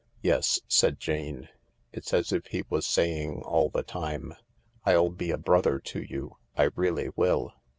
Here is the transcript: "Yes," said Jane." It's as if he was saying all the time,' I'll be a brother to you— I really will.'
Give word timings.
"Yes," 0.23 0.59
said 0.67 0.99
Jane." 0.99 1.47
It's 1.93 2.11
as 2.11 2.31
if 2.31 2.47
he 2.47 2.63
was 2.71 2.87
saying 2.87 3.43
all 3.43 3.69
the 3.69 3.83
time,' 3.83 4.33
I'll 4.83 5.11
be 5.11 5.29
a 5.29 5.37
brother 5.37 5.77
to 5.77 6.01
you— 6.01 6.37
I 6.57 6.71
really 6.75 7.09
will.' 7.15 7.53